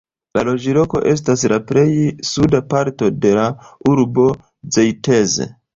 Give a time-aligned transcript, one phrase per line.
[0.35, 1.85] La loĝloko estas la plej
[2.31, 3.47] suda parto de la
[3.95, 4.31] urbo
[4.79, 5.43] Zeitz.